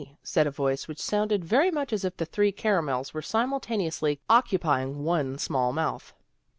[0.23, 5.03] said a voice, which sounded very much as if the three caramels were simultaneously occupying
[5.03, 6.15] one small mouth.